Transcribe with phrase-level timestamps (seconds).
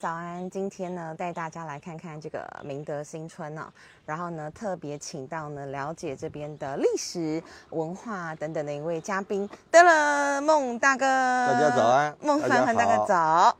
[0.00, 3.70] 早安，今天呢带大家来看看这个明德新村呢，
[4.06, 13.54] 然后呢特别请到呢了解这边的历史文化等等的一位嘉宾，得了孟大哥，大家早安，孟凡凡大哥早，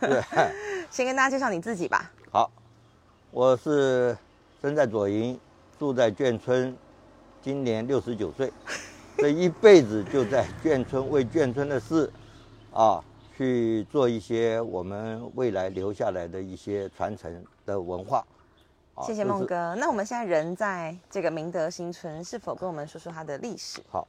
[0.00, 0.20] 对，
[0.90, 2.10] 先跟大家介绍你自己吧。
[2.32, 2.50] 好，
[3.30, 4.18] 我是
[4.60, 5.38] 生在左营，
[5.78, 6.76] 住在眷村，
[7.40, 8.52] 今年六十九岁，
[9.16, 12.12] 这一辈子就在眷村为眷村的事，
[12.72, 13.00] 啊。
[13.36, 18.24] 去做一些我们未来留下来的一些传承的文化。
[19.02, 19.74] 谢谢孟哥。
[19.74, 23.80] 那我们现在人在这个明德新村，是否跟我们说说它的历史？
[23.90, 24.06] 好，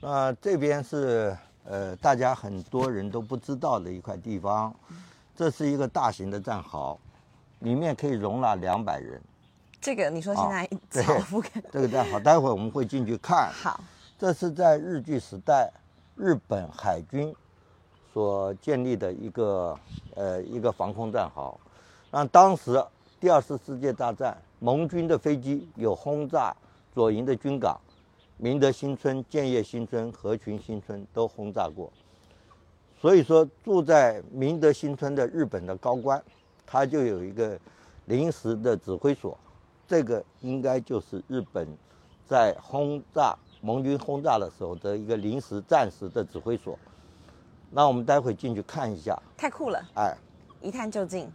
[0.00, 4.72] 那这边是呃大家很多人都不知道的一块地方。
[5.34, 6.96] 这是一个大型的战壕，
[7.60, 9.20] 里面可以容纳两百人。
[9.80, 11.04] 这个你说现在 对
[11.72, 13.50] 这个战壕，待会儿我们会进去看。
[13.52, 13.82] 好，
[14.16, 15.68] 这是在日据时代，
[16.14, 17.34] 日本海军。
[18.12, 19.78] 所建立的一个
[20.14, 21.58] 呃一个防空战壕，
[22.10, 22.84] 那当时
[23.18, 26.54] 第二次世界大战，盟军的飞机有轰炸
[26.92, 27.80] 左营的军港，
[28.36, 31.90] 明德新村、建业新村、合群新村都轰炸过。
[33.00, 36.22] 所以说，住在明德新村的日本的高官，
[36.66, 37.58] 他就有一个
[38.04, 39.36] 临时的指挥所，
[39.88, 41.66] 这个应该就是日本
[42.28, 46.78] 在轰炸盟军轰炸的时候的一个临时暂时的指挥所。
[47.74, 49.82] 那我们待会进去看一下，太酷了！
[49.94, 50.14] 哎，
[50.60, 51.30] 一探究竟。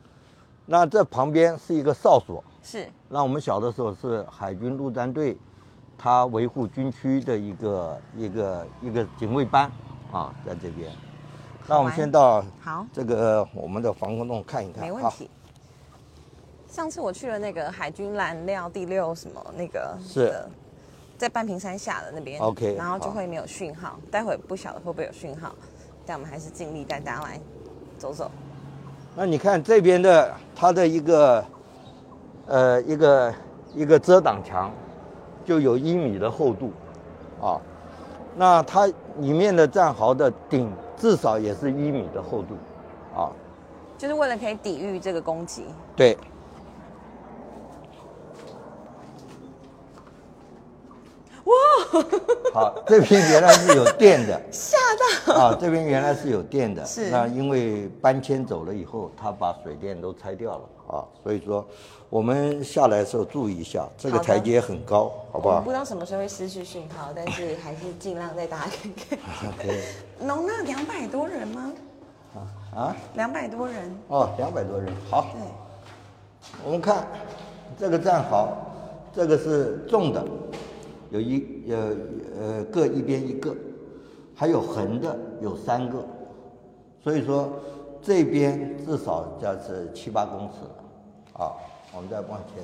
[0.67, 2.87] 那这旁边是一个哨所，是。
[3.09, 5.35] 那我们小的时候是海军陆战队，
[5.97, 9.71] 他维护军区的一个一个一个警卫班
[10.11, 10.91] 啊，在这边。
[11.65, 14.83] 那我们先到好这个我们的防空洞看一看。
[14.83, 15.29] 没问题。
[16.67, 20.33] 上次我去了那个海军燃料第六什么那个是，
[21.17, 25.55] 在半屏山下的那边，OK，然后就会没有讯号，待会不晓得会不会有讯号。
[26.07, 27.39] 但我们还是尽力带大家来
[27.99, 28.31] 走走。
[29.13, 31.45] 那你看这边的它的一个
[32.45, 33.33] 呃一个
[33.75, 34.71] 一个遮挡墙，
[35.45, 36.71] 就有一米的厚度
[37.41, 37.59] 啊。
[38.37, 42.55] 那它里面的战壕的顶至少也是一米的厚度
[43.13, 43.29] 啊。
[43.97, 45.65] 就是为了可以抵御这个攻击。
[45.95, 46.17] 对。
[51.45, 51.53] 哇！
[52.53, 54.86] 好，这边原来是有电的， 吓到
[55.33, 55.57] 啊！
[55.59, 61.65] 这边原来是有电的，是那因为搬迁走了以后，他把水电都拆掉了啊，所以说
[62.09, 65.61] 我们下来的时候注意一下，这个台阶很高，好不好？
[65.61, 69.51] 不知道什么时候会失去讯号，但是还是尽量带大家看看。
[69.57, 69.79] 可以。
[70.25, 71.73] 容纳两百多人吗？
[72.33, 72.39] 啊
[72.75, 72.95] 啊！
[73.15, 75.27] 两百多人哦，两百多人，好。
[75.33, 75.41] 对。
[76.63, 77.05] 我们看
[77.77, 78.55] 这个站好，
[79.13, 80.23] 这个是重的。
[81.09, 81.95] 有一呃
[82.39, 83.53] 呃各一边一个，
[84.39, 86.05] 还有横的有三个，
[87.03, 87.49] 所以说
[88.03, 90.57] 这边至少就是七八公尺，
[91.33, 91.57] 啊，
[91.91, 92.63] 我们再往前。